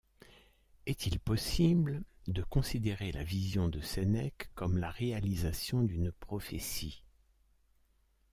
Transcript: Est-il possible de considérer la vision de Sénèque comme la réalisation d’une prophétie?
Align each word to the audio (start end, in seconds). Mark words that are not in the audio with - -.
Est-il 0.87 1.19
possible 1.19 2.01
de 2.25 2.41
considérer 2.41 3.11
la 3.11 3.23
vision 3.23 3.69
de 3.69 3.81
Sénèque 3.81 4.49
comme 4.55 4.79
la 4.79 4.89
réalisation 4.89 5.83
d’une 5.83 6.11
prophétie? 6.11 7.03